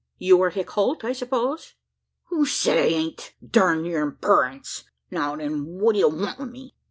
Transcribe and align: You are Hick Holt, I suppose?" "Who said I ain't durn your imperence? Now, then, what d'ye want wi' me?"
You 0.17 0.41
are 0.41 0.49
Hick 0.49 0.71
Holt, 0.71 1.03
I 1.05 1.13
suppose?" 1.13 1.75
"Who 2.29 2.43
said 2.47 2.79
I 2.79 2.87
ain't 2.87 3.35
durn 3.47 3.85
your 3.85 4.01
imperence? 4.01 4.83
Now, 5.11 5.35
then, 5.35 5.63
what 5.79 5.93
d'ye 5.93 6.05
want 6.05 6.39
wi' 6.39 6.45
me?" 6.45 6.75